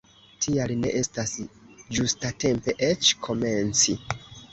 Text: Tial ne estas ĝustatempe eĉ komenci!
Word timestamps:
Tial 0.43 0.71
ne 0.85 0.93
estas 1.01 1.33
ĝustatempe 1.97 2.75
eĉ 2.89 3.11
komenci! 3.29 3.95